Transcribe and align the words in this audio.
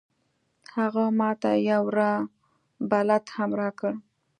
هغه 0.75 1.03
ما 1.19 1.29
ته 1.41 1.51
یو 1.71 1.83
راه 1.97 2.19
بلد 2.91 3.23
هم 3.35 3.49
راکړ. 3.61 3.91